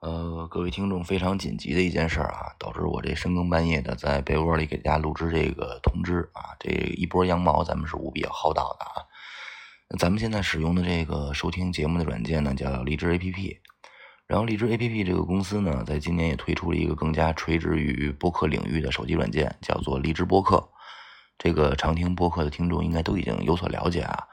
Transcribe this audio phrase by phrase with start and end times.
[0.00, 9.02] 呃，各位听众，非常紧急的一件事儿啊，导致我这深更半夜的在被窝里给大家录制这个通知啊，这一波羊毛咱们是无比好到的啊。
[9.98, 13.58] 咱们现在使用的这个收听节目的软件呢，叫荔枝 APP。
[14.28, 20.68] 然后荔枝 APP 这个公司呢，在今年也推出了一个更加垂直于播客领域的手机软件，叫做荔枝播客。
[21.38, 24.28] 这个常听播客的听众应该都已经有所了解啊。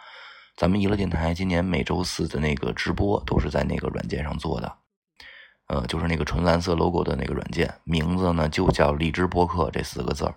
[0.56, 4.78] 咱们娱乐电台今年每周四的那个直播都是在那个软件上做的。
[5.68, 10.36] 呃，就是那个纯蓝色 logo 的那个软件，名字呢就叫荔枝播客这四个字儿。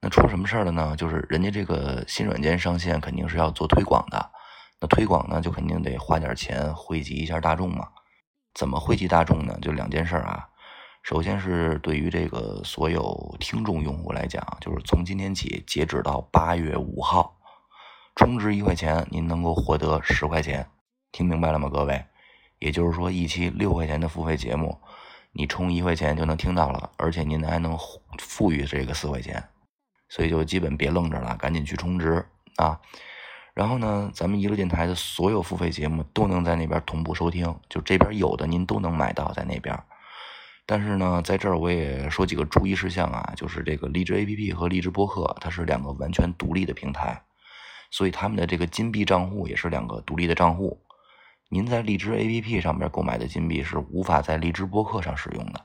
[0.00, 0.94] 那出什么事儿了呢？
[0.96, 4.30] 就是人家这个新软件上线肯定是要做推广的，
[4.80, 7.88] 那推广呢就肯定得花点钱汇集一下大众嘛。
[8.54, 9.58] 怎么汇集大众呢？
[9.62, 10.46] 就两件事啊。
[11.02, 17.36] 首先是对于这个所有听众用户来讲，就是从今天起截止到八月五号，
[18.14, 20.66] 充值一块钱您能够获得十块钱，
[21.12, 22.04] 听明白了吗，各位？
[22.64, 24.80] 也就是说，一期六块钱的付费节目，
[25.32, 27.78] 你充一块钱就能听到了，而且您还能
[28.18, 29.50] 富裕这个四块钱，
[30.08, 32.24] 所以就基本别愣着了，赶紧去充值
[32.56, 32.80] 啊！
[33.52, 39.78] 然后呢，咱们娱乐电台的所有付费节目都能在那边同步收听，就这边有的您都能买到在那边。
[40.64, 47.22] 但是呢，在这儿我也说几个注意事项啊，就是这个荔枝 APP 和荔枝播客它是两个完全独立的平台，
[47.90, 50.80] 所以他们的这个金币账户也是两个独立的账户。
[51.54, 55.64] 您在荔枝 APP 上面购买的金币是无法在荔枝播客上使用的，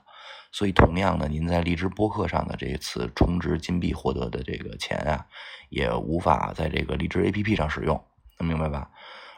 [0.52, 5.26] 所以同样的，您在荔枝播客上的这次充值金币获得的这个钱啊，
[5.68, 8.00] 也无法在这个荔枝 APP 上使用，
[8.38, 8.88] 能明白吧？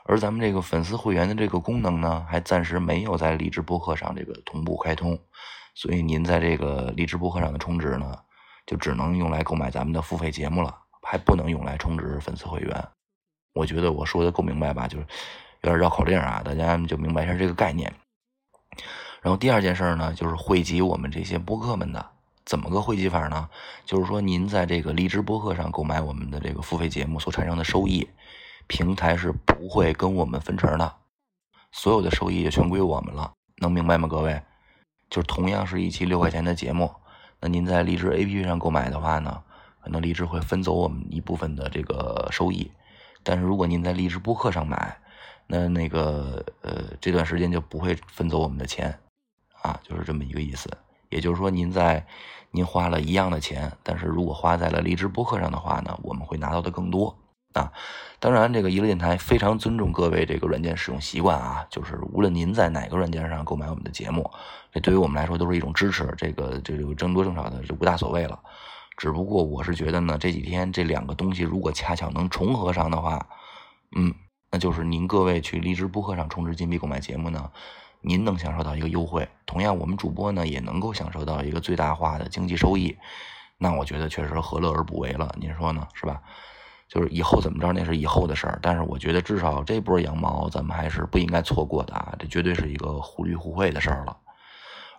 [0.04, 5.18] 而咱们这个粉丝会员的这个功能呢，还暂时没有在荔枝播客上这个同步开通，
[5.74, 8.14] 所以您在这个荔枝播客上的充值呢，
[8.66, 12.88] 就只能用来购买咱们的付费节目了，还不能用来充值粉丝会员。
[13.54, 14.86] 我觉得我说的够明白吧？
[14.86, 15.06] 就是。
[15.62, 17.92] 有点绕口令啊，大家就明白一下这个概念。
[19.20, 22.04] 然后第二件事呢，就是汇集我们这些播客们的，
[22.44, 23.48] 怎么个汇集法呢？
[23.84, 28.08] 就是说，您在这个荔枝播客上购买我们的这个付费节目所产生的收益，
[28.66, 30.92] 平台是不会跟我们分成的，
[31.70, 34.42] 所有的收益就全归我们了，能明白吗，各位？
[35.08, 36.92] 就是同样是一期六块钱的节目，
[37.38, 39.40] 那您在荔枝 APP 上购买的话呢，
[39.80, 42.72] 可能荔枝会分走我们一部分的这个收益，
[43.22, 44.98] 但是如果您在荔枝播客上买，
[45.52, 48.98] 那那个呃，这段时间就不会分走我们的钱，
[49.60, 50.70] 啊，就是这么一个意思。
[51.10, 52.06] 也就是说，您在
[52.50, 57.14] 您花了一样的钱，但是如果花在了荔枝播客上的话呢，我们会拿到的更多
[57.52, 57.70] 啊。
[58.18, 64.30] 当然，这个娱乐电台非常尊重各位这个软件使用习惯啊，就是无论您在哪个软件上购买我们的节目，
[64.72, 66.14] 这对于我们来说都是一种支持。
[66.16, 68.40] 这个这个挣多挣少的就无大所谓了。
[68.96, 73.26] 只不过我是觉得呢，这几天这两个东西如果恰巧能重合上的话，
[73.94, 74.14] 嗯。
[74.54, 77.50] 那就是您各位去荔枝播客上充值金币购买节目呢，
[78.02, 82.94] 您能享受到一个优惠，同样我们主播呢也能够享受到一个最大化的经济收益，
[83.56, 85.88] 那我觉得确实何乐而不为了，您说呢？
[85.94, 86.20] 是吧？
[86.86, 94.14] 就是以后怎么着那是以后的事儿，但是我觉得至少这波羊毛咱们还是不应该错过的啊，这绝对是一个互利互惠的事儿了。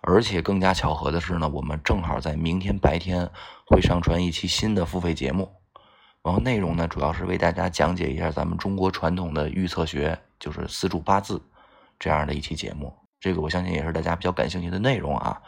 [0.02, 3.30] 而且更加巧合的是呢，我们正好在明天白天
[3.64, 5.48] 会上传一期新的付费节目。
[6.24, 11.38] 然后内容呢，主要是为大家讲解一下咱们中国传统的预测学，就是四柱八字
[11.98, 12.96] 这样的一期节目。
[13.20, 15.42] 这个我相信也是大家比较感兴趣的内容啊。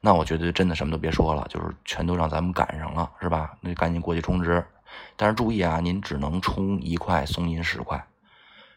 [0.00, 3.58] 那我觉得真的什么都别说了，就是全都让咱们赶上了，是吧？
[3.60, 4.64] 那就赶紧过去充值。
[5.16, 8.02] 但是注意啊，您只能充一块送您十块，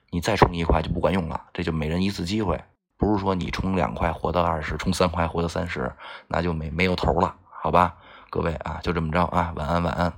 [0.10, 1.42] 你再充一块就不管用了。
[1.54, 2.62] 这就每人一次机会，
[2.98, 5.90] 不是说你充两块活到二十，充三块活到三十，
[6.28, 7.96] 那就没没有头了，好吧？
[8.30, 10.12] 各位啊，就这么着啊，晚安晚安。